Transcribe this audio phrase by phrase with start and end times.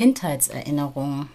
[0.00, 1.28] Kindheitserinnerungen.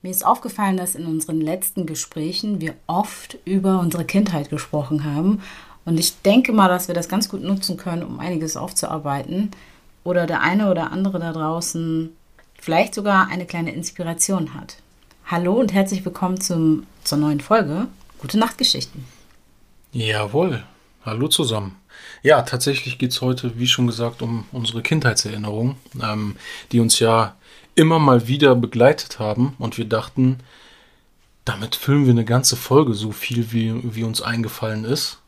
[0.00, 5.42] Mir ist aufgefallen, dass in unseren letzten Gesprächen wir oft über unsere Kindheit gesprochen haben
[5.84, 9.50] und ich denke mal, dass wir das ganz gut nutzen können, um einiges aufzuarbeiten.
[10.04, 12.10] Oder der eine oder andere da draußen
[12.56, 14.76] vielleicht sogar eine kleine Inspiration hat.
[15.26, 17.88] Hallo und herzlich willkommen zum, zur neuen Folge
[18.20, 19.04] Gute Nachtgeschichten.
[19.90, 20.62] Jawohl,
[21.04, 21.74] hallo zusammen.
[22.22, 26.36] Ja, tatsächlich geht es heute, wie schon gesagt, um unsere Kindheitserinnerungen, ähm,
[26.70, 27.34] die uns ja
[27.74, 29.54] immer mal wieder begleitet haben.
[29.58, 30.38] Und wir dachten,
[31.44, 35.18] damit füllen wir eine ganze Folge, so viel wie, wie uns eingefallen ist.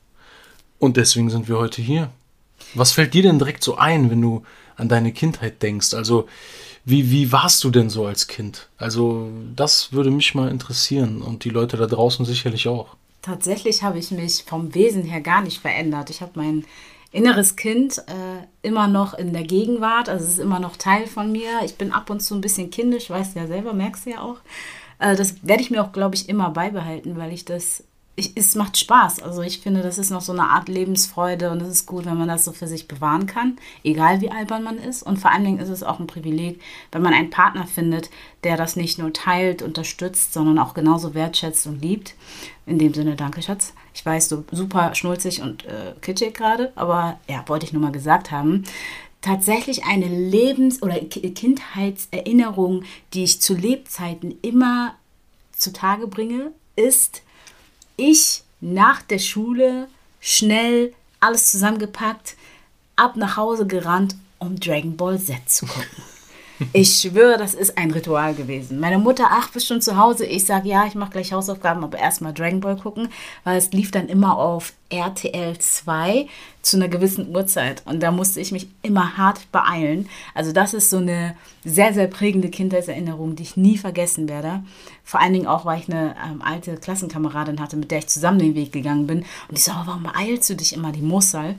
[0.78, 2.10] Und deswegen sind wir heute hier.
[2.74, 4.42] Was fällt dir denn direkt so ein, wenn du
[4.76, 5.94] an deine Kindheit denkst?
[5.94, 6.26] Also,
[6.84, 8.68] wie, wie warst du denn so als Kind?
[8.78, 12.96] Also, das würde mich mal interessieren und die Leute da draußen sicherlich auch.
[13.22, 16.10] Tatsächlich habe ich mich vom Wesen her gar nicht verändert.
[16.10, 16.64] Ich habe mein
[17.16, 21.32] inneres Kind äh, immer noch in der Gegenwart, also es ist immer noch Teil von
[21.32, 21.48] mir.
[21.64, 24.20] Ich bin ab und zu ein bisschen kindisch, weißt du ja selber, merkst du ja
[24.20, 24.36] auch.
[24.98, 27.84] Äh, das werde ich mir auch, glaube ich, immer beibehalten, weil ich das
[28.16, 29.22] ich, es macht Spaß.
[29.22, 32.16] Also ich finde, das ist noch so eine Art Lebensfreude und es ist gut, wenn
[32.16, 35.02] man das so für sich bewahren kann, egal wie albern man ist.
[35.02, 36.60] Und vor allen Dingen ist es auch ein Privileg,
[36.92, 38.10] wenn man einen Partner findet,
[38.42, 42.14] der das nicht nur teilt, unterstützt, sondern auch genauso wertschätzt und liebt.
[42.64, 43.74] In dem Sinne, danke Schatz.
[43.94, 47.92] Ich weiß, so super schnulzig und äh, kitschig gerade, aber ja, wollte ich nur mal
[47.92, 48.64] gesagt haben
[49.22, 54.94] tatsächlich eine Lebens- oder Kindheitserinnerung, die ich zu Lebzeiten immer
[55.50, 57.22] zutage bringe, ist
[57.96, 59.88] ich nach der Schule
[60.20, 62.36] schnell alles zusammengepackt,
[62.96, 66.15] ab nach Hause gerannt, um Dragon Ball Z zu gucken.
[66.72, 68.80] Ich schwöre, das ist ein Ritual gewesen.
[68.80, 70.24] Meine Mutter, ach, bist schon zu Hause?
[70.24, 73.08] Ich sage, ja, ich mache gleich Hausaufgaben, aber erstmal Dragon Ball gucken,
[73.44, 76.26] weil es lief dann immer auf RTL 2
[76.62, 77.82] zu einer gewissen Uhrzeit.
[77.84, 80.08] Und da musste ich mich immer hart beeilen.
[80.34, 84.62] Also das ist so eine sehr, sehr prägende Kindheitserinnerung, die ich nie vergessen werde.
[85.04, 88.38] Vor allen Dingen auch, weil ich eine ähm, alte Klassenkameradin hatte, mit der ich zusammen
[88.38, 89.24] den Weg gegangen bin.
[89.48, 90.92] Und ich so, warum beeilst du dich immer?
[90.92, 91.56] Die muss halt.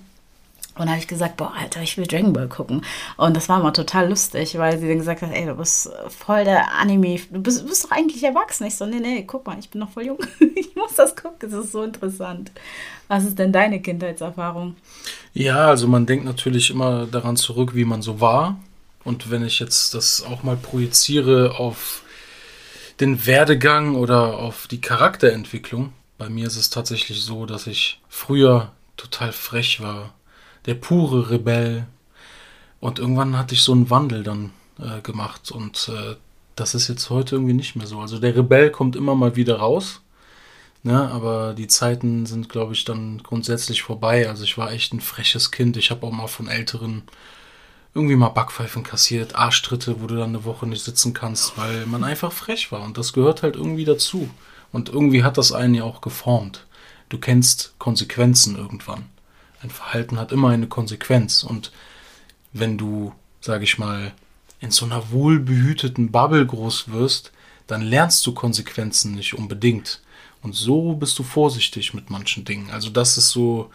[0.77, 2.83] Und dann habe ich gesagt, boah, Alter, ich will Dragon Ball gucken.
[3.17, 6.43] Und das war mal total lustig, weil sie dann gesagt hat, ey, du bist voll
[6.43, 8.67] der Anime, du bist, bist doch eigentlich erwachsen.
[8.67, 10.19] Ich so, nee, nee, guck mal, ich bin noch voll jung.
[10.55, 12.51] ich muss das gucken, das ist so interessant.
[13.07, 14.75] Was ist denn deine Kindheitserfahrung?
[15.33, 18.59] Ja, also man denkt natürlich immer daran zurück, wie man so war.
[19.03, 22.03] Und wenn ich jetzt das auch mal projiziere auf
[22.99, 28.71] den Werdegang oder auf die Charakterentwicklung, bei mir ist es tatsächlich so, dass ich früher
[28.97, 30.13] total frech war
[30.67, 31.87] der pure Rebell.
[32.79, 36.15] Und irgendwann hatte ich so einen Wandel dann äh, gemacht und äh,
[36.55, 37.99] das ist jetzt heute irgendwie nicht mehr so.
[37.99, 40.01] Also der Rebell kommt immer mal wieder raus,
[40.83, 41.09] ne?
[41.11, 44.29] aber die Zeiten sind, glaube ich, dann grundsätzlich vorbei.
[44.29, 45.77] Also ich war echt ein freches Kind.
[45.77, 47.03] Ich habe auch mal von Älteren
[47.95, 52.03] irgendwie mal Backpfeifen kassiert, Arschtritte, wo du dann eine Woche nicht sitzen kannst, weil man
[52.03, 54.29] einfach frech war und das gehört halt irgendwie dazu.
[54.71, 56.67] Und irgendwie hat das einen ja auch geformt.
[57.09, 59.05] Du kennst Konsequenzen irgendwann
[59.61, 61.43] ein Verhalten hat immer eine Konsequenz.
[61.43, 61.71] Und
[62.53, 64.13] wenn du, sage ich mal,
[64.59, 67.31] in so einer wohlbehüteten Bubble groß wirst,
[67.67, 70.01] dann lernst du Konsequenzen nicht unbedingt.
[70.41, 72.69] Und so bist du vorsichtig mit manchen Dingen.
[72.71, 73.69] Also das ist so,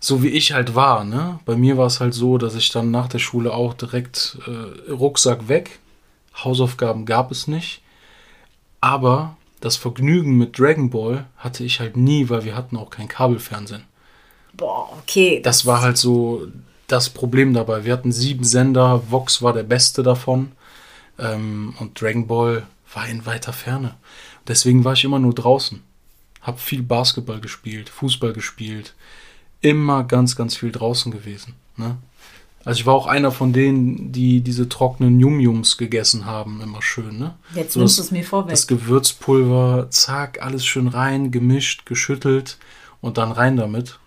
[0.00, 1.04] so wie ich halt war.
[1.04, 1.38] Ne?
[1.44, 4.90] Bei mir war es halt so, dass ich dann nach der Schule auch direkt äh,
[4.90, 5.78] Rucksack weg.
[6.42, 7.82] Hausaufgaben gab es nicht.
[8.80, 13.08] Aber das Vergnügen mit Dragon Ball hatte ich halt nie, weil wir hatten auch kein
[13.08, 13.84] Kabelfernsehen.
[14.56, 15.40] Boah, okay.
[15.42, 16.48] Das war halt so
[16.86, 17.84] das Problem dabei.
[17.84, 20.52] Wir hatten sieben Sender, Vox war der beste davon
[21.18, 23.96] ähm, und Dragon Ball war in weiter Ferne.
[24.46, 25.82] Deswegen war ich immer nur draußen.
[26.42, 28.94] Hab viel Basketball gespielt, Fußball gespielt,
[29.60, 31.54] immer ganz, ganz viel draußen gewesen.
[31.76, 31.96] Ne?
[32.64, 37.18] Also ich war auch einer von denen, die diese trockenen Yum-Yums gegessen haben, immer schön.
[37.18, 37.34] Ne?
[37.54, 38.50] Jetzt so nimmst du es mir vorweg.
[38.50, 42.58] Das Gewürzpulver, zack, alles schön rein, gemischt, geschüttelt
[43.00, 43.98] und dann rein damit.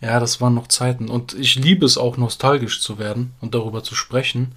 [0.00, 1.08] Ja, das waren noch Zeiten.
[1.08, 4.52] Und ich liebe es auch, nostalgisch zu werden und darüber zu sprechen.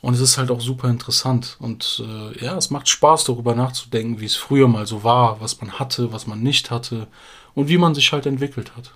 [0.00, 1.56] Und es ist halt auch super interessant.
[1.58, 5.60] Und äh, ja, es macht Spaß, darüber nachzudenken, wie es früher mal so war, was
[5.60, 7.08] man hatte, was man nicht hatte
[7.54, 8.92] und wie man sich halt entwickelt hat.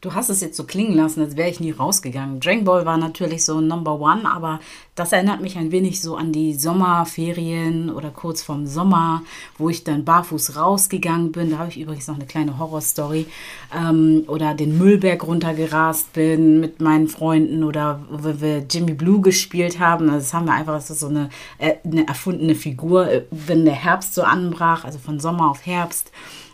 [0.00, 2.40] Du hast es jetzt so klingen lassen, als wäre ich nie rausgegangen.
[2.40, 4.58] Dragon Ball war natürlich so Number One, aber
[4.94, 9.22] das erinnert mich ein wenig so an die Sommerferien oder kurz vorm Sommer,
[9.56, 11.50] wo ich dann barfuß rausgegangen bin.
[11.50, 13.26] Da habe ich übrigens noch eine kleine Horrorstory.
[13.74, 19.78] Ähm, oder den Müllberg runtergerast bin mit meinen Freunden oder wo wir Jimmy Blue gespielt
[19.78, 20.10] haben.
[20.10, 23.64] Also das haben wir einfach, das ist so eine, äh, eine erfundene Figur, äh, wenn
[23.64, 26.10] der Herbst so anbrach, also von Sommer auf Herbst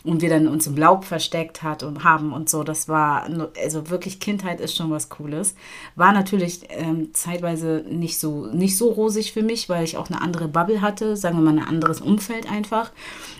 [0.08, 2.64] und wir dann uns im Laub versteckt hat und haben und so.
[2.64, 3.28] Das war,
[3.62, 5.54] also wirklich Kindheit ist schon was Cooles.
[5.96, 10.20] War natürlich ähm, zeitweise nicht so, nicht so rosig für mich, weil ich auch eine
[10.20, 12.90] andere Bubble hatte, sagen wir mal ein anderes Umfeld einfach.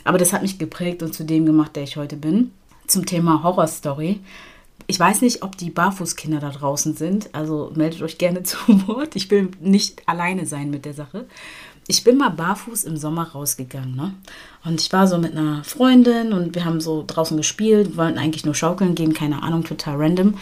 [0.04, 2.52] Aber das hat mich geprägt und zu dem gemacht, der ich heute bin.
[2.86, 4.20] Zum Thema Horrorstory.
[4.86, 7.34] Ich weiß nicht, ob die Barfußkinder da draußen sind.
[7.34, 8.56] Also meldet euch gerne zu
[8.86, 9.16] Wort.
[9.16, 11.26] Ich will nicht alleine sein mit der Sache
[11.90, 13.96] ich bin mal barfuß im Sommer rausgegangen.
[13.96, 14.14] Ne?
[14.64, 18.44] Und ich war so mit einer Freundin und wir haben so draußen gespielt, wollten eigentlich
[18.44, 20.34] nur schaukeln gehen, keine Ahnung, total random.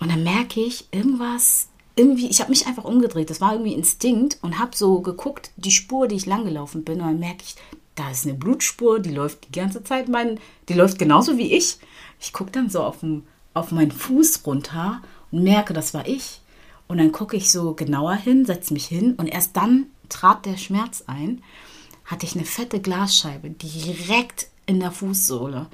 [0.00, 1.68] Und dann merke ich, irgendwas,
[1.98, 3.30] irgendwie, ich habe mich einfach umgedreht.
[3.30, 7.00] Das war irgendwie Instinkt und habe so geguckt, die Spur, die ich langgelaufen bin.
[7.00, 7.56] Und dann merke ich,
[7.94, 11.78] da ist eine Blutspur, die läuft die ganze Zeit, mein, die läuft genauso wie ich.
[12.20, 12.98] Ich gucke dann so auf,
[13.54, 15.02] auf meinen Fuß runter
[15.32, 16.40] und merke, das war ich.
[16.86, 20.56] Und dann gucke ich so genauer hin, setze mich hin und erst dann trat der
[20.56, 21.42] Schmerz ein,
[22.04, 25.66] hatte ich eine fette Glasscheibe direkt in der Fußsohle.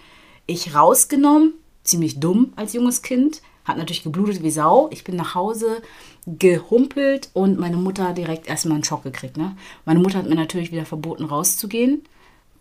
[0.47, 1.55] Ich rausgenommen,
[1.85, 4.88] ziemlich dumm als junges Kind, hat natürlich geblutet wie Sau.
[4.93, 5.82] Ich bin nach Hause
[6.26, 9.37] gehumpelt und meine Mutter direkt erstmal einen Schock gekriegt.
[9.37, 9.56] Ne?
[9.84, 12.02] Meine Mutter hat mir natürlich wieder verboten, rauszugehen.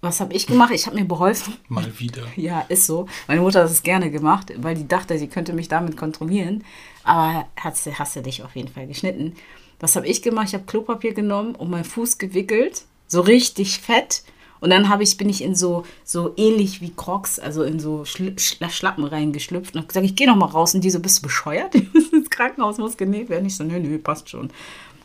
[0.02, 0.72] Was habe ich gemacht?
[0.74, 1.54] Ich habe mir beholfen.
[1.70, 2.24] Mal wieder.
[2.36, 3.08] Ja, ist so.
[3.28, 6.64] Meine Mutter hat es gerne gemacht, weil die dachte, sie könnte mich damit kontrollieren.
[7.04, 9.36] Aber hast, hast du dich auf jeden Fall geschnitten.
[9.80, 10.48] Was habe ich gemacht?
[10.50, 14.24] Ich habe Klopapier genommen und meinen Fuß gewickelt, so richtig fett.
[14.64, 18.06] Und dann habe ich, bin ich in so, so ähnlich wie Crocs, also in so
[18.06, 20.74] Schla Schla Schlappen reingeschlüpft und habe gesagt, ich gehe noch mal raus.
[20.74, 21.76] Und die so, bist du bescheuert?
[22.14, 23.46] ins Krankenhaus muss genäht werden.
[23.46, 24.52] Ich so, nö, nö, passt schon.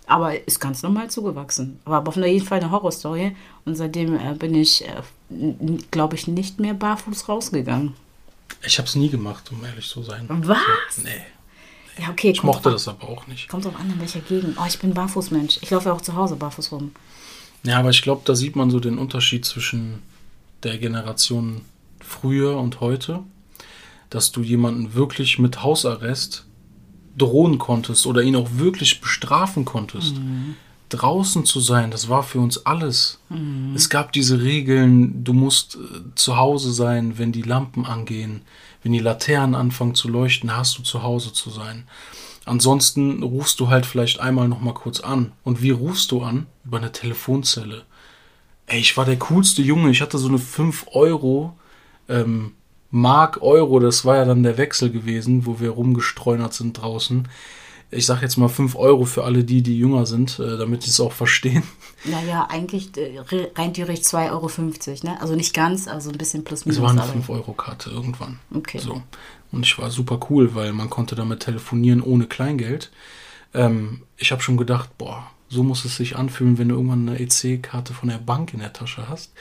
[0.06, 1.80] Aber ist ganz normal zugewachsen.
[1.84, 3.34] Aber auf jeden Fall eine Horrorstory.
[3.64, 5.02] Und seitdem äh, bin ich, äh,
[5.90, 7.94] glaube ich, nicht mehr barfuß rausgegangen.
[8.64, 10.24] Ich habe es nie gemacht, um ehrlich zu sein.
[10.28, 10.58] Was?
[10.90, 11.10] So, nee.
[12.00, 12.30] Ja, okay.
[12.30, 13.48] Ich mochte das aber auch nicht.
[13.48, 14.56] Kommt auch an, in welcher Gegend.
[14.56, 15.58] Oh, ich bin Barfußmensch.
[15.62, 16.92] Ich laufe ja auch zu Hause barfuß rum.
[17.64, 20.02] Ja, aber ich glaube, da sieht man so den Unterschied zwischen
[20.62, 21.62] der Generation
[22.00, 23.20] früher und heute,
[24.10, 26.46] dass du jemanden wirklich mit Hausarrest
[27.16, 30.16] drohen konntest oder ihn auch wirklich bestrafen konntest.
[30.16, 30.54] Mhm.
[30.88, 33.18] Draußen zu sein, das war für uns alles.
[33.28, 33.74] Mhm.
[33.74, 38.42] Es gab diese Regeln, du musst äh, zu Hause sein, wenn die Lampen angehen
[38.82, 41.86] wenn die Laternen anfangen zu leuchten, hast du zu Hause zu sein.
[42.48, 45.32] Ansonsten rufst du halt vielleicht einmal noch mal kurz an.
[45.44, 46.46] Und wie rufst du an?
[46.64, 47.82] Über eine Telefonzelle.
[48.66, 49.90] Ey, ich war der coolste Junge.
[49.90, 51.54] Ich hatte so eine 5 Euro
[52.08, 52.52] ähm,
[52.90, 53.80] Mark Euro.
[53.80, 57.28] Das war ja dann der Wechsel gewesen, wo wir rumgestreunert sind draußen
[57.90, 60.90] ich sage jetzt mal 5 Euro für alle die, die jünger sind, äh, damit sie
[60.90, 61.62] es auch verstehen.
[62.04, 63.18] Naja, eigentlich äh,
[63.56, 64.50] rein theoretisch 2,50 Euro,
[65.02, 65.20] ne?
[65.20, 66.76] Also nicht ganz, also ein bisschen plus minus.
[66.76, 68.38] Es war eine 5-Euro-Karte irgendwann.
[68.54, 68.78] Okay.
[68.78, 69.02] So.
[69.50, 72.92] Und ich war super cool, weil man konnte damit telefonieren ohne Kleingeld.
[73.54, 77.18] Ähm, ich habe schon gedacht, boah, so muss es sich anfühlen, wenn du irgendwann eine
[77.18, 79.32] EC-Karte von der Bank in der Tasche hast.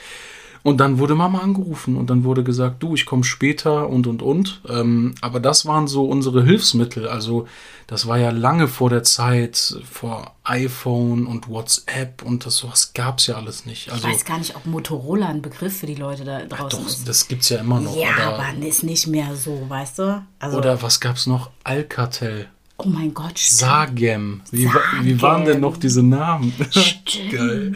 [0.62, 4.22] Und dann wurde Mama angerufen und dann wurde gesagt, du, ich komme später und und
[4.22, 4.60] und.
[4.68, 7.08] Ähm, aber das waren so unsere Hilfsmittel.
[7.08, 7.46] Also
[7.88, 13.18] das war ja lange vor der Zeit, vor iPhone und WhatsApp und das sowas gab
[13.18, 13.90] es ja alles nicht.
[13.90, 16.86] Also, ich weiß gar nicht, ob Motorola ein Begriff für die Leute da draußen doch,
[16.86, 17.08] ist.
[17.08, 17.96] Das gibt es ja immer noch.
[17.96, 20.26] Ja, aber, ist nicht mehr so, weißt du?
[20.38, 21.50] Also, oder was gab es noch?
[21.64, 22.48] Alcatel.
[22.80, 23.58] Oh mein Gott, stimmt.
[23.58, 24.40] Sagem.
[24.52, 25.04] Wie, Sagem.
[25.04, 26.52] wie waren denn noch diese Namen?
[26.70, 27.32] Stimmt.
[27.32, 27.74] Geil.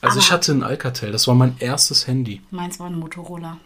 [0.00, 2.40] Also Aber ich hatte ein Alcatel, das war mein erstes Handy.
[2.50, 3.58] Meins war ein Motorola.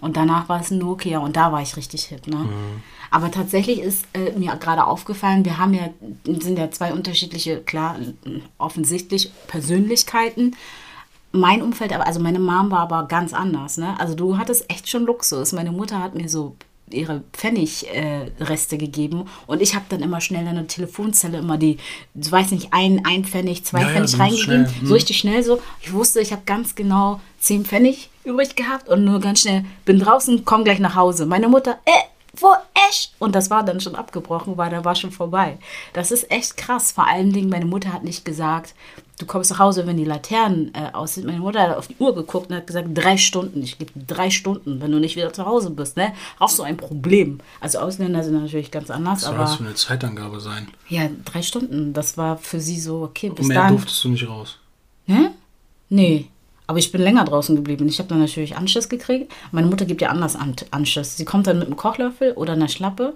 [0.00, 2.26] Und danach war es ein Nokia und da war ich richtig hip.
[2.26, 2.36] Ne?
[2.36, 2.82] Mhm.
[3.10, 5.90] Aber tatsächlich ist äh, mir gerade aufgefallen, wir haben ja,
[6.24, 7.96] sind ja zwei unterschiedliche, klar,
[8.58, 10.56] offensichtlich Persönlichkeiten.
[11.32, 13.76] Mein Umfeld, also meine Mom war aber ganz anders.
[13.76, 13.98] Ne?
[14.00, 15.52] Also du hattest echt schon Luxus.
[15.52, 16.56] Meine Mutter hat mir so
[16.90, 21.78] ihre Pfennigreste äh, gegeben und ich habe dann immer schnell in eine Telefonzelle immer die,
[22.14, 25.60] ich weiß nicht, ein, ein Pfennig, zwei ja, Pfennig ja, reingegeben, so richtig schnell so.
[25.80, 29.98] Ich wusste, ich habe ganz genau zehn Pfennig übrig gehabt und nur ganz schnell bin
[29.98, 31.26] draußen, komm gleich nach Hause.
[31.26, 31.90] Meine Mutter, äh,
[32.40, 32.54] wo
[32.88, 33.14] echt?
[33.18, 35.58] Und das war dann schon abgebrochen, weil da war schon vorbei.
[35.92, 36.92] Das ist echt krass.
[36.92, 38.74] Vor allen Dingen, meine Mutter hat nicht gesagt,
[39.18, 41.26] Du kommst nach Hause, wenn die Laternen äh, aus sind.
[41.26, 43.62] Meine Mutter hat auf die Uhr geguckt und hat gesagt, drei Stunden.
[43.62, 45.96] Ich gebe drei Stunden, wenn du nicht wieder zu Hause bist.
[45.96, 46.12] Ne?
[46.38, 47.38] Auch so ein Problem.
[47.60, 49.20] Also Ausländer sind natürlich ganz anders.
[49.20, 50.68] Das soll aber das für eine Zeitangabe sein.
[50.90, 51.94] ja, drei Stunden.
[51.94, 53.72] Das war für sie so, okay, bis Und mehr dann.
[53.76, 54.58] durftest du nicht raus.
[55.06, 55.32] Ne?
[55.88, 56.26] Nee.
[56.66, 57.88] Aber ich bin länger draußen geblieben.
[57.88, 59.32] Ich habe dann natürlich Anschiss gekriegt.
[59.52, 61.16] Meine Mutter gibt ja anders An Anschiss.
[61.16, 63.14] Sie kommt dann mit einem Kochlöffel oder einer Schlappe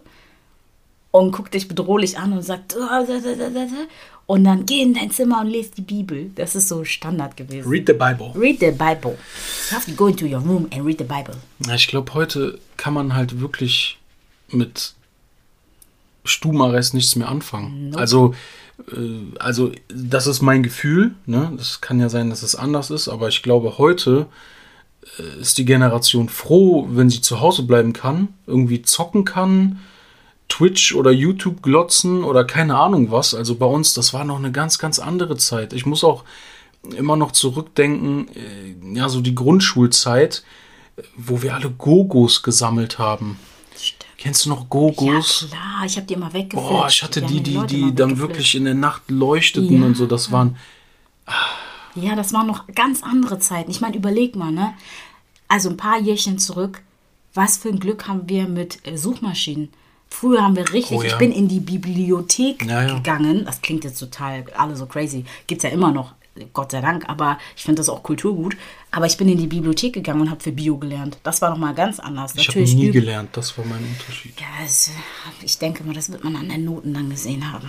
[1.10, 3.86] und guckt dich bedrohlich an und sagt, "Ah, da, da, da, da, da."
[4.30, 6.30] und dann geh in dein Zimmer und lese die Bibel.
[6.36, 7.68] Das ist so Standard gewesen.
[7.68, 8.30] Read the Bible.
[8.36, 9.18] Read the Bible.
[9.68, 11.34] You have to go into your room and read the Bible.
[11.66, 13.98] Ja, ich glaube, heute kann man halt wirklich
[14.52, 14.94] mit
[16.24, 17.92] Stubenarrest nichts mehr anfangen.
[17.96, 18.32] Also,
[18.92, 21.16] äh, also, das ist mein Gefühl.
[21.26, 21.52] Ne?
[21.56, 24.26] Das kann ja sein, dass es anders ist, aber ich glaube, heute
[25.18, 29.80] äh, ist die Generation froh, wenn sie zu Hause bleiben kann, irgendwie zocken kann,
[30.50, 33.34] Twitch oder YouTube glotzen oder keine Ahnung was.
[33.34, 35.72] Also bei uns, das war noch eine ganz, ganz andere Zeit.
[35.72, 36.24] Ich muss auch
[36.96, 40.44] immer noch zurückdenken, äh, ja, so die Grundschulzeit,
[41.16, 43.38] wo wir alle Gogos gesammelt haben.
[44.18, 45.46] Kennst du noch Ja, Gogos?
[45.48, 45.86] klar.
[45.86, 46.68] Ich habe die immer weggefilmt.
[46.68, 49.86] Boah, ich hatte die, die, die dann wirklich in in der Nacht leuchteten Ja.
[49.86, 50.06] und so.
[50.06, 50.56] Das waren,
[51.94, 53.70] Ja, das waren noch ganz andere Zeiten.
[53.70, 54.74] Ich meine, überleg mal, ne?
[55.48, 56.82] Also ein paar Jährchen zurück,
[57.34, 59.70] was für ein Glück haben wir mit äh, Suchmaschinen.
[60.10, 61.08] Früher haben wir richtig, Oh ja.
[61.08, 62.94] ich bin in die Bibliothek Ja, ja.
[62.96, 63.44] gegangen.
[63.44, 65.24] Das klingt jetzt total alle so crazy.
[65.46, 66.12] Gibt's ja immer noch,
[66.52, 68.56] Gott sei Dank, aber ich finde das auch Kulturgut.
[68.90, 71.18] Aber ich bin in die Bibliothek gegangen und habe für Bio gelernt.
[71.22, 72.34] Das war noch mal ganz anders.
[72.34, 73.30] ich habe nie gelernt.
[73.32, 74.38] Das war mein Unterschied.
[74.40, 74.90] Ja, das,
[75.42, 77.68] ich denke mal, das wird man an den Noten dann gesehen haben.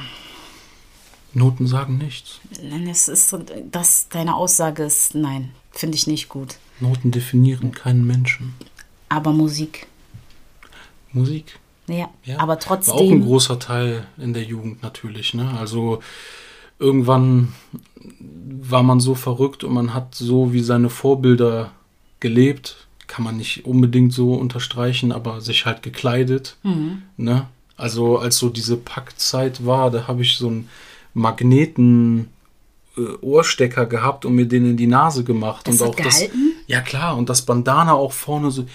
[1.33, 2.39] Noten sagen nichts.
[2.61, 6.55] Nein, Das ist so, das, deine Aussage ist, nein, finde ich nicht gut.
[6.81, 8.53] Noten definieren keinen Menschen.
[9.07, 9.87] Aber Musik,
[11.13, 11.59] Musik.
[11.91, 13.23] Ja, Ja, aber War auch ein trotzdem.
[13.23, 15.33] großer Teil in der Jugend natürlich.
[15.33, 15.49] Ne?
[15.59, 15.99] Also
[16.79, 17.53] irgendwann
[18.09, 21.71] war man so verrückt und man hat so wie seine Vorbilder
[22.19, 22.87] gelebt.
[23.07, 26.57] Kann man nicht unbedingt so unterstreichen, aber sich halt gekleidet.
[26.63, 27.03] Mhm.
[27.17, 27.47] Ne?
[27.77, 30.69] Also als so diese Packzeit war, da habe ich so einen
[31.13, 32.29] Magneten
[32.97, 35.67] äh, Ohrstecker gehabt und mir den in die Nase gemacht.
[35.67, 36.53] Das und auch das, gehalten?
[36.67, 38.65] ja klar, und das Bandana auch vorne so.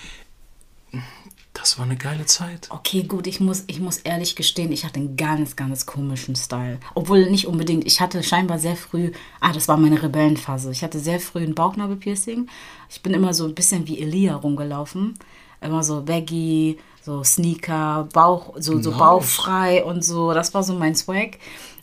[1.77, 2.69] Das war eine geile Zeit.
[2.71, 6.79] Okay, gut, ich muss, ich muss ehrlich gestehen, ich hatte einen ganz, ganz komischen Style.
[6.95, 7.87] Obwohl nicht unbedingt.
[7.87, 10.71] Ich hatte scheinbar sehr früh, ah, das war meine Rebellenphase.
[10.71, 12.49] Ich hatte sehr früh ein Bauchnabelpiercing.
[12.89, 15.19] Ich bin immer so ein bisschen wie Elia rumgelaufen.
[15.61, 18.99] Immer so baggy, so Sneaker, Bauch, so, so Nice.
[18.99, 20.33] bauchfrei und so.
[20.33, 21.37] Das war so mein Swag.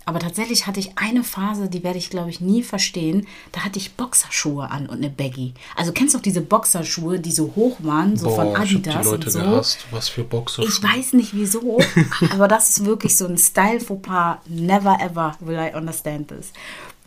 [0.06, 3.26] Aber tatsächlich hatte ich eine Phase, die werde ich, glaube ich, nie verstehen.
[3.54, 5.54] Da hatte ich Boxerschuhe an und eine Baggy.
[5.76, 8.62] Also kennst du auch diese Boxerschuhe, die so hoch waren, so von Boah, ich hab
[8.62, 9.40] Adidas die Leute und so.
[9.40, 9.86] gehasst.
[9.92, 10.64] Was für Boxer.
[10.64, 11.80] Ich weiß nicht wieso,
[12.32, 14.40] aber das ist wirklich so ein Style Fauxpas.
[14.48, 16.52] Never ever will I understand this.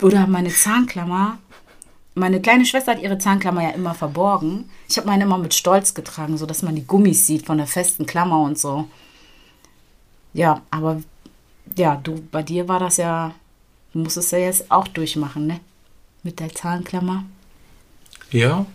[0.00, 1.38] Oder meine Zahnklammer.
[2.14, 4.70] Meine kleine Schwester hat ihre Zahnklammer ja immer verborgen.
[4.88, 7.66] Ich habe meine immer mit Stolz getragen, so dass man die Gummis sieht von der
[7.66, 8.88] festen Klammer und so.
[10.32, 11.02] Ja, aber
[11.76, 13.34] ja, du, bei dir war das ja,
[13.92, 15.60] du musstest ja jetzt auch durchmachen, ne?
[16.22, 17.24] Mit der Zahnklammer.
[18.30, 18.66] Ja,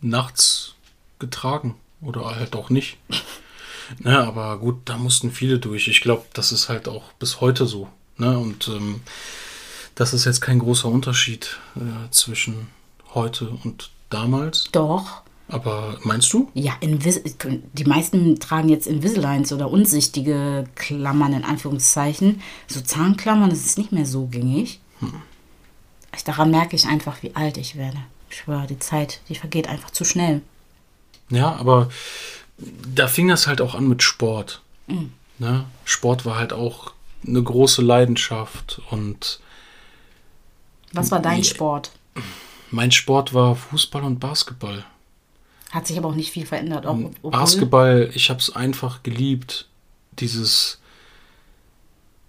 [0.00, 0.74] nachts
[1.18, 2.96] getragen oder halt auch nicht.
[4.00, 5.88] Ne, aber gut, da mussten viele durch.
[5.88, 7.88] Ich glaube, das ist halt auch bis heute so.
[8.18, 8.38] Ne?
[8.38, 9.00] Und ähm,
[9.94, 12.68] das ist jetzt kein großer Unterschied äh, zwischen
[13.14, 14.68] heute und damals.
[14.72, 15.22] Doch.
[15.48, 16.50] Aber meinst du?
[16.52, 17.20] Ja, Invis
[17.72, 22.42] die meisten tragen jetzt Invisaligns oder unsichtige Klammern in Anführungszeichen.
[22.66, 24.80] So Zahnklammern, das ist nicht mehr so gängig.
[26.14, 27.98] Ich, daran merke ich einfach, wie alt ich werde.
[28.28, 30.42] Ich schwöre, die Zeit, die vergeht einfach zu schnell.
[31.30, 31.88] Ja, aber
[32.94, 34.60] da fing das halt auch an mit Sport.
[35.38, 35.64] Ne?
[35.84, 36.92] Sport war halt auch
[37.26, 39.40] eine große Leidenschaft und
[40.92, 41.44] Was war dein.
[41.44, 41.92] Sport?
[42.70, 44.84] mein Sport war Fußball und Basketball.
[45.70, 46.86] Hat sich aber auch nicht viel verändert.
[46.86, 49.68] Auch, Basketball, ich habe es einfach geliebt.
[50.18, 50.80] Dieses,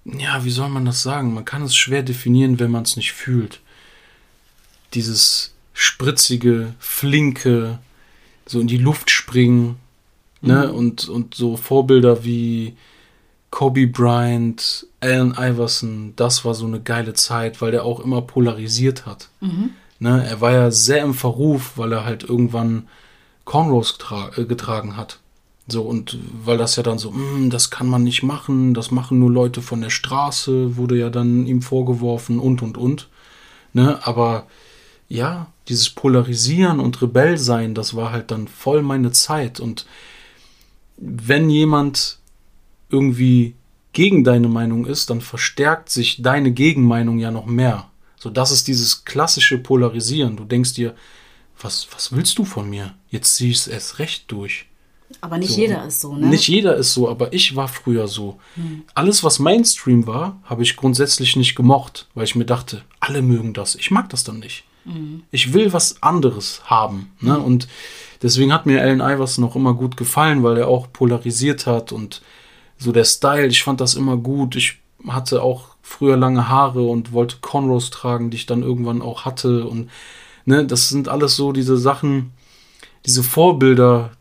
[0.05, 1.34] ja, wie soll man das sagen?
[1.34, 3.62] Man kann es schwer definieren, wenn man es nicht fühlt.
[4.93, 7.79] Dieses spritzige, flinke,
[8.46, 9.77] so in die Luft springen,
[10.41, 10.72] ne?
[10.74, 12.75] Und, und so Vorbilder wie
[13.51, 19.05] Kobe Bryant, Allen Iverson, das war so eine geile Zeit, weil der auch immer polarisiert
[19.05, 19.29] hat.
[20.00, 20.25] Ne?
[20.27, 22.88] Er war ja sehr im Verruf, weil er halt irgendwann
[23.50, 25.20] Cornrows getra äh, getragen hat.
[25.68, 29.18] So, und weil das ja dann so, "Mm, das kann man nicht machen, das machen
[29.18, 33.10] nur Leute von der Straße, wurde ja dann ihm vorgeworfen und und und.
[33.74, 34.00] Ne?
[34.03, 34.46] Aber
[35.08, 39.60] ja, dieses Polarisieren und Rebell sein, das war halt dann voll meine Zeit.
[39.60, 39.88] Und
[40.98, 42.20] wenn jemand
[42.89, 43.56] irgendwie
[43.94, 47.89] gegen deine Meinung ist, dann verstärkt sich deine Gegenmeinung ja noch mehr.
[48.18, 50.36] So, das ist dieses klassische Polarisieren.
[50.38, 50.94] Du denkst dir,
[51.61, 52.93] was, was willst du von mir?
[53.09, 54.65] Jetzt zieh ich es erst recht durch.
[55.21, 55.61] Aber nicht So.
[55.61, 56.27] jeder ist so, ne?
[56.27, 58.39] Nicht jeder ist so, aber ich war früher so.
[58.93, 63.53] Alles, was Mainstream war, habe ich grundsätzlich nicht gemocht, weil ich mir dachte, alle mögen
[63.53, 63.75] das.
[63.75, 64.63] Ich mag das dann nicht.
[65.31, 67.11] Ich will was anderes haben.
[67.19, 67.37] Ne?
[67.37, 67.67] Und
[68.23, 72.21] deswegen hat mir Allen Iverson noch immer gut gefallen, weil er auch polarisiert hat und
[72.77, 74.55] so der Style, ich fand das immer gut.
[74.55, 79.25] Ich hatte auch früher lange Haare und wollte Cornrows tragen, die ich dann irgendwann auch
[79.25, 79.67] hatte.
[79.67, 79.89] Und
[80.50, 82.32] ne, das sind alles so diese Sachen,
[83.06, 84.12] diese Vorbilder,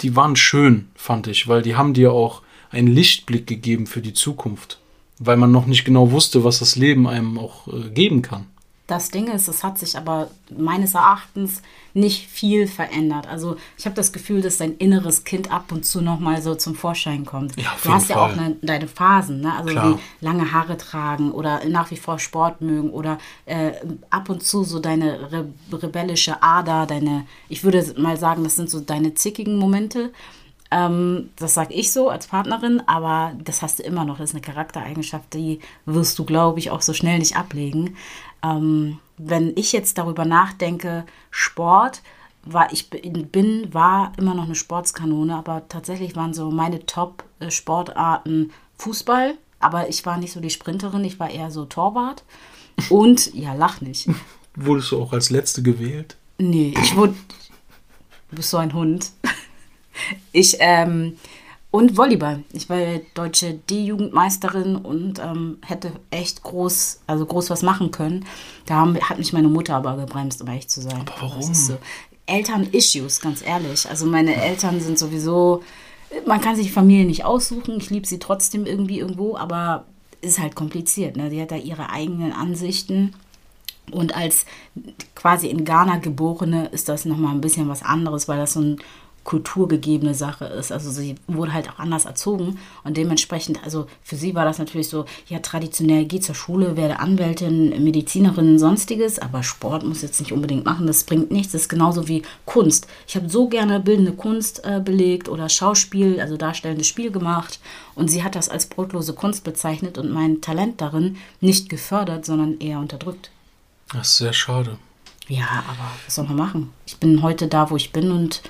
[0.00, 4.14] die waren schön, fand ich, weil die haben dir auch einen Lichtblick gegeben für die
[4.14, 4.80] Zukunft.
[5.18, 8.46] Weil man noch nicht genau wusste, was das Leben einem auch äh, geben kann.
[8.92, 11.62] Das Ding ist, es hat sich aber meines Erachtens
[11.94, 13.26] nicht viel verändert.
[13.26, 16.54] Also ich habe das Gefühl, dass dein inneres Kind ab und zu noch mal so
[16.56, 17.56] zum Vorschein kommt.
[17.58, 18.50] Ja, du hast ja auch Fall.
[18.50, 19.54] ne, deine Phasen, ne?
[19.54, 19.94] also Klar.
[19.94, 23.72] wie lange Haare tragen oder nach wie vor Sport mögen oder äh,
[24.10, 28.68] ab und zu so deine re rebellische Ader, deine, ich würde mal sagen, das sind
[28.68, 30.12] so deine zickigen Momente.
[30.72, 34.16] Ähm, das sage ich so als Partnerin, aber das hast du immer noch.
[34.16, 37.96] Das ist eine Charaktereigenschaft, die wirst du, glaube ich, auch so schnell nicht ablegen.
[38.42, 42.00] Ähm, wenn ich jetzt darüber nachdenke, Sport,
[42.44, 49.34] war ich bin, war immer noch eine Sportskanone, aber tatsächlich waren so meine Top-Sportarten Fußball,
[49.60, 52.24] aber ich war nicht so die Sprinterin, ich war eher so Torwart.
[52.88, 54.08] Und, ja, lach nicht.
[54.56, 56.16] Wurdest du auch als Letzte gewählt?
[56.38, 57.14] Nee, ich wurde.
[58.30, 59.12] Du bist so ein Hund.
[60.32, 61.16] Ich, ähm,
[61.72, 62.44] und Volleyball.
[62.52, 62.78] Ich war
[63.14, 68.26] deutsche D-Jugendmeisterin und ähm, hätte echt groß, also groß was machen können.
[68.66, 71.00] Da haben, hat mich meine Mutter aber gebremst, um ehrlich zu sein.
[71.00, 71.54] Aber warum?
[71.54, 71.78] so.
[72.26, 73.88] Eltern-Issues, ganz ehrlich.
[73.88, 75.62] Also meine Eltern sind sowieso,
[76.26, 77.78] man kann sich die Familie nicht aussuchen.
[77.78, 79.86] Ich liebe sie trotzdem irgendwie irgendwo, aber
[80.20, 81.16] ist halt kompliziert.
[81.16, 81.30] Ne?
[81.30, 83.14] Die hat da ihre eigenen Ansichten.
[83.90, 84.44] Und als
[85.14, 88.76] quasi in Ghana geborene ist das nochmal ein bisschen was anderes, weil das so eine
[89.24, 90.72] kulturgegebene Sache ist.
[90.72, 94.88] Also sie wurde halt auch anders erzogen und dementsprechend, also für sie war das natürlich
[94.88, 100.32] so, ja traditionell geh zur Schule, werde Anwältin, Medizinerin, sonstiges, aber Sport muss jetzt nicht
[100.32, 101.52] unbedingt machen, das bringt nichts.
[101.52, 102.86] Das ist genauso wie Kunst.
[103.06, 107.60] Ich habe so gerne bildende Kunst äh, belegt oder Schauspiel, also darstellendes Spiel gemacht
[107.94, 112.58] und sie hat das als brotlose Kunst bezeichnet und mein Talent darin nicht gefördert, sondern
[112.58, 113.30] eher unterdrückt.
[113.92, 114.78] Das ist sehr schade.
[115.28, 116.72] Ja, aber was soll man machen?
[116.86, 118.42] Ich bin heute da, wo ich bin und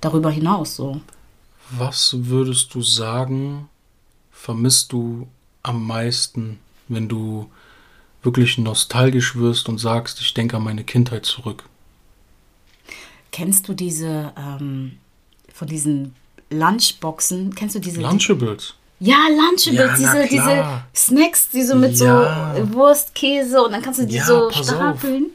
[0.00, 1.00] darüber hinaus so.
[1.70, 3.68] Was würdest du sagen,
[4.30, 5.28] vermisst du
[5.62, 6.58] am meisten,
[6.88, 7.50] wenn du
[8.22, 11.64] wirklich nostalgisch wirst und sagst, ich denke an meine Kindheit zurück?
[13.30, 14.98] Kennst du diese, ähm,
[15.52, 16.14] von diesen
[16.50, 18.00] Lunchboxen, kennst du diese?
[18.00, 18.74] Lunchables.
[19.00, 20.82] Ja, Lunchables, Ja, diese, diese.
[20.94, 22.54] Snacks, die so mit Ja.
[22.56, 24.76] so Wurst, Käse und dann kannst du die Ja, so pass auf.
[24.76, 25.26] stapeln.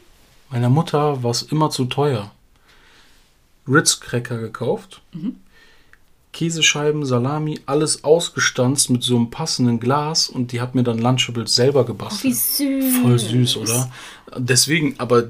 [0.50, 2.30] Meiner Mutter war es immer zu teuer.
[3.68, 5.36] Ritz-Cracker gekauft, Mhm.
[6.32, 11.54] Käsescheiben, Salami, alles ausgestanzt mit so einem passenden Glas und die hat mir dann Lunchables
[11.54, 12.24] selber gebastelt.
[12.24, 12.96] Wie süß.
[13.02, 13.88] Voll süß, oder?
[14.36, 15.28] Deswegen, aber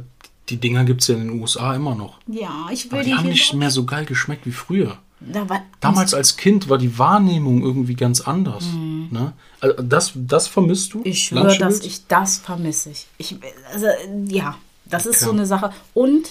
[0.48, 2.18] die Dinger gibt es ja in den USA immer noch.
[2.26, 4.96] Ja, ich will Aber die haben nicht mehr so geil geschmeckt wie früher.
[5.20, 5.46] Da
[5.80, 8.64] Damals als Kind war die Wahrnehmung irgendwie ganz anders.
[9.10, 9.32] Ne?
[9.60, 10.98] Also das, das vermisst du?
[10.98, 11.04] Mhm.
[11.06, 12.90] Ich schwöre, dass ich das vermisse.
[12.90, 13.36] Ich, ich
[13.72, 13.86] also,
[14.28, 15.24] ja, das ist Okay.
[15.26, 15.70] so eine Sache.
[15.94, 16.28] Und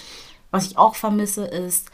[0.54, 1.89] was ich auch vermisse, ist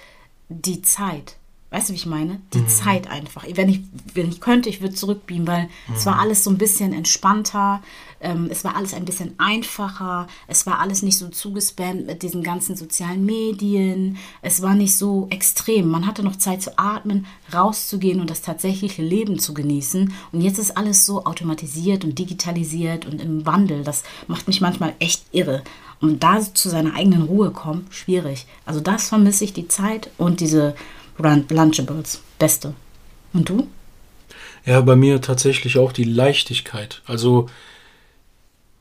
[0.49, 1.37] die Zeit.
[1.71, 2.41] Weißt du, wie ich meine?
[2.55, 3.45] Die Zeit einfach.
[3.53, 3.81] Wenn ich,
[4.15, 7.83] wenn ich könnte, ich würde zurückbeamen, weil es war alles so ein bisschen entspannter.
[8.19, 10.25] Ähm, es war alles ein bisschen einfacher.
[10.47, 14.17] Es war alles nicht so zugespammt mit diesen ganzen sozialen Medien.
[14.41, 15.89] Es war nicht so extrem.
[15.89, 20.11] Man hatte noch Zeit zu atmen, rauszugehen und das tatsächliche Leben zu genießen.
[20.31, 23.83] Und jetzt ist alles so automatisiert und digitalisiert und im Wandel.
[23.83, 25.63] Das macht mich manchmal echt irre.
[26.01, 28.45] Und da zu seiner eigenen Ruhe kommen, schwierig.
[28.65, 30.75] Also das vermisse ich, die Zeit und diese
[31.17, 32.21] Lunchables.
[32.37, 32.73] Beste.
[33.33, 33.67] Und du?
[34.65, 37.01] Ja, bei mir tatsächlich auch die Leichtigkeit.
[37.05, 37.49] Also,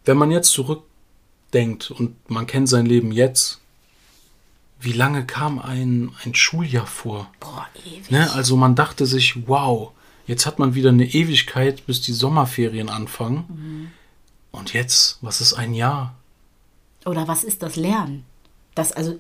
[0.05, 3.61] wenn man jetzt zurückdenkt und man kennt sein Leben jetzt,
[4.81, 7.31] wie lange kam ein, ein Schuljahr vor?
[7.41, 8.11] Boah, ewig.
[8.11, 8.31] Ne?
[8.33, 9.91] Also man dachte sich, wow,
[10.27, 13.91] jetzt hat man wieder eine Ewigkeit, bis die Sommerferien anfangen.
[14.53, 16.15] Und jetzt, was ist ein Jahr?
[17.09, 18.25] Oder was ist das Lernen?
[18.75, 19.19] Das also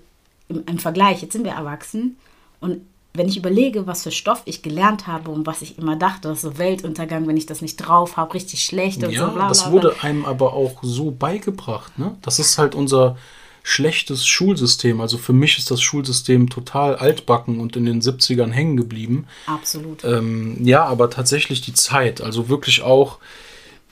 [0.48, 2.16] im, im Vergleich, jetzt sind wir erwachsen
[2.60, 2.82] und
[3.14, 6.38] wenn ich überlege, was für Stoff ich gelernt habe und was ich immer dachte, das
[6.38, 9.34] ist so Weltuntergang, wenn ich das nicht drauf habe, richtig schlecht und Ja, so bla
[9.34, 9.48] bla.
[9.48, 11.98] das wurde einem aber auch so beigebracht.
[11.98, 12.16] Ne?
[12.22, 13.16] Das ist halt unser
[13.62, 15.00] schlechtes Schulsystem.
[15.00, 19.26] Also für mich ist das Schulsystem total altbacken und in den 70ern hängen geblieben.
[19.46, 20.04] Absolut.
[20.04, 22.20] Ähm, ja, aber tatsächlich die Zeit.
[22.20, 23.18] Also wirklich auch,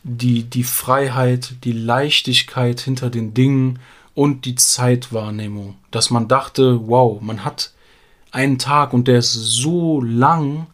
[0.08, 3.80] die, die Freiheit, die Leichtigkeit hinter den Dingen
[4.14, 5.74] und die Zeitwahrnehmung.
[5.90, 7.72] Dass man dachte, wow, man hat
[8.30, 10.68] einen Tag und der ist so lang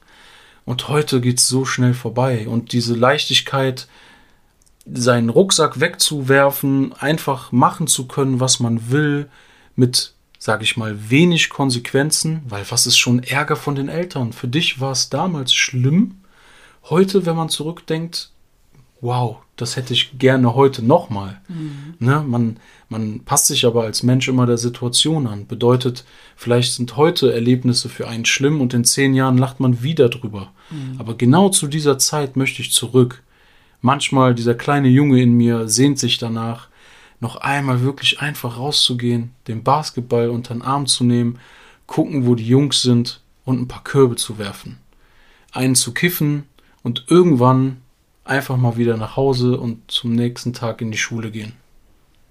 [0.67, 2.47] und heute geht es so schnell vorbei.
[2.47, 3.89] Und diese Leichtigkeit,
[4.85, 9.31] seinen Rucksack wegzuwerfen, einfach machen zu können, was man will,
[9.77, 14.35] mit, sag ich mal, wenig Konsequenzen, weil was ist schon Ärger von den Eltern?
[14.35, 16.21] Für dich war es damals schlimm.
[16.91, 18.32] Heute, wenn man zurückdenkt,
[19.03, 21.41] wow, das hätte ich gerne heute nochmal.
[21.49, 21.95] Mhm.
[21.99, 22.57] Ne, man,
[22.89, 25.47] man passt sich aber als Mensch immer der Situation an.
[25.47, 26.05] Bedeutet,
[26.37, 30.53] vielleicht sind heute Erlebnisse für einen schlimm und in zehn Jahren lacht man wieder drüber.
[30.71, 30.99] Mhm.
[30.99, 33.23] Aber genau zu dieser Zeit möchte ich zurück.
[33.81, 36.69] Manchmal dieser kleine Junge in mir sehnt sich danach,
[37.19, 41.39] noch einmal wirklich einfach rauszugehen, den Basketball unter den Arm zu nehmen,
[41.87, 44.79] gucken, wo die Jungs sind und ein paar Körbe zu werfen.
[45.53, 46.45] Einen zu kiffen
[46.83, 47.82] und irgendwann
[48.25, 51.53] einfach mal wieder nach Hause und zum nächsten Tag in die Schule gehen.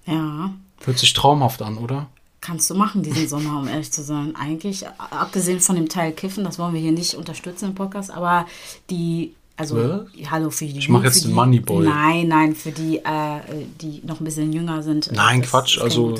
[0.05, 0.51] Ja.
[0.83, 2.07] Hört sich traumhaft an, oder?
[2.41, 4.35] Kannst du machen diesen Sommer, um ehrlich zu sein.
[4.35, 8.47] Eigentlich, abgesehen von dem Teil Kiffen, das wollen wir hier nicht unterstützen im Podcast, aber
[8.89, 10.31] die, also, Was?
[10.31, 10.79] hallo für die.
[10.79, 11.85] Ich mache jetzt den Moneyboy.
[11.85, 13.41] Nein, nein, für die, äh,
[13.79, 15.11] die noch ein bisschen jünger sind.
[15.11, 16.15] Nein, Quatsch, also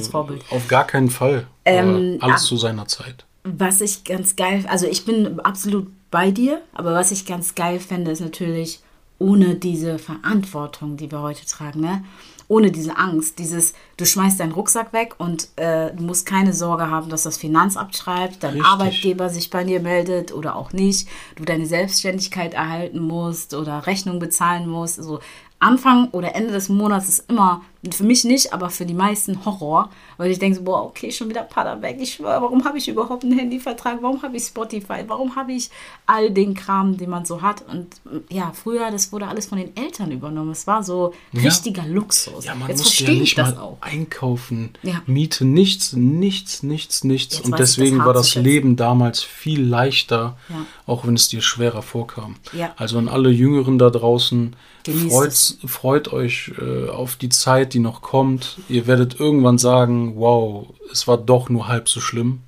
[0.51, 1.47] auf gar keinen Fall.
[1.65, 3.25] Ähm, alles ab, zu seiner Zeit.
[3.43, 7.79] Was ich ganz geil, also ich bin absolut bei dir, aber was ich ganz geil
[7.79, 8.79] fände, ist natürlich,
[9.21, 12.03] ohne diese Verantwortung, die wir heute tragen, ne?
[12.47, 16.89] ohne diese Angst, dieses, du schmeißt deinen Rucksack weg und äh, du musst keine Sorge
[16.89, 18.67] haben, dass das Finanzamt schreibt, dein Richtig.
[18.69, 24.19] Arbeitgeber sich bei dir meldet oder auch nicht, du deine Selbstständigkeit erhalten musst oder Rechnung
[24.19, 24.99] bezahlen musst.
[24.99, 25.19] Also
[25.59, 29.89] Anfang oder Ende des Monats ist immer, für mich nicht, aber für die meisten Horror,
[30.17, 33.23] weil ich denke so, boah, okay, schon wieder Paderberg, ich schwöre, warum habe ich überhaupt
[33.23, 35.71] einen Handyvertrag, warum habe ich Spotify, warum habe ich
[36.05, 37.87] all den Kram, den man so hat und
[38.29, 41.41] ja, früher, das wurde alles von den Eltern übernommen, es war so ja.
[41.41, 42.45] richtiger Luxus.
[42.45, 43.77] Ja, man Jetzt muss ja nicht mal auch.
[43.81, 45.01] einkaufen, ja.
[45.07, 50.37] Miete, nichts, nichts, nichts, nichts Jetzt und deswegen das war das Leben damals viel leichter,
[50.49, 50.65] ja.
[50.85, 52.35] auch wenn es dir schwerer vorkam.
[52.77, 58.01] Also an alle Jüngeren da draußen, Freut, freut, euch äh, auf die Zeit, die noch
[58.01, 58.59] kommt.
[58.69, 62.41] Ihr werdet irgendwann sagen, wow, es war doch nur halb so schlimm.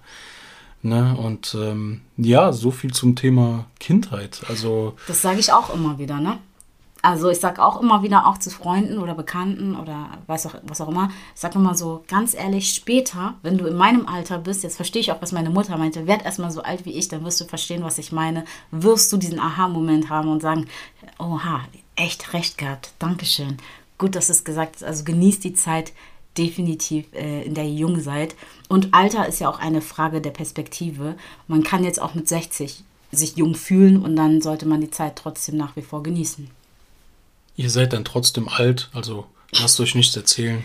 [0.81, 1.15] Ne?
[1.17, 4.41] Und ähm, ja, so viel zum Thema Kindheit.
[4.49, 6.39] Also das sage ich auch immer wieder, ne?
[7.05, 10.79] Also ich sage auch immer wieder, auch zu Freunden oder Bekannten oder was auch, was
[10.79, 14.63] auch immer, ich sage immer so, ganz ehrlich, später, wenn du in meinem Alter bist,
[14.63, 17.25] jetzt verstehe ich auch, was meine Mutter meinte, werd erstmal so alt wie ich, dann
[17.25, 20.67] wirst du verstehen, was ich meine, wirst du diesen Aha-Moment haben und sagen,
[21.19, 21.59] oha,
[21.97, 22.93] echt recht gehabt.
[22.99, 23.57] Dankeschön.
[23.97, 24.83] Gut, dass es gesagt ist.
[24.83, 25.93] Also genießt die Zeit
[26.37, 28.35] definitiv, äh, in der ihr jung seid.
[28.67, 31.15] Und Alter ist ja auch eine Frage der Perspektive.
[31.47, 35.15] Man kann jetzt auch mit 60 sich jung fühlen und dann sollte man die Zeit
[35.15, 36.49] trotzdem nach wie vor genießen.
[37.55, 40.63] Ihr seid dann trotzdem alt, also lasst euch nichts erzählen.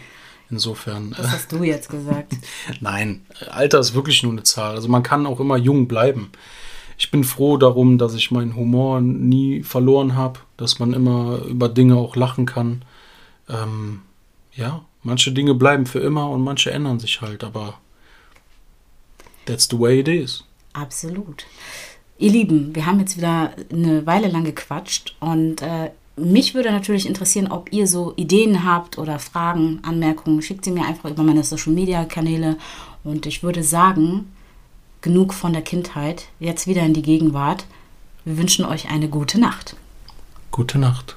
[0.51, 1.15] Insofern.
[1.15, 2.33] Das hast du jetzt gesagt.
[2.81, 4.75] Nein, Alter ist wirklich nur eine Zahl.
[4.75, 6.31] Also man kann auch immer jung bleiben
[6.99, 11.69] ich bin froh darum, dass ich meinen Humor nie verloren habe, dass man immer über
[11.69, 12.83] Dinge auch lachen kann.
[13.49, 14.03] Ähm,
[14.55, 17.79] ja, manche Dinge bleiben für immer und manche ändern sich halt, aber
[19.47, 20.45] that's the way it is.
[20.73, 21.45] Absolut.
[22.19, 27.07] Ihr Lieben, wir haben jetzt wieder eine Weile lang gequatscht und äh, mich würde natürlich
[27.07, 30.43] interessieren, ob ihr so Ideen habt oder Fragen, Anmerkungen.
[30.43, 32.59] Schickt sie mir einfach über meine Social Media Kanäle
[33.05, 34.33] und ich würde sagen,
[35.01, 37.67] genug von der Kindheit, jetzt wieder in die Gegenwart.
[38.25, 39.77] Wir wünschen euch eine gute Nacht.
[40.51, 41.17] Gute Nacht.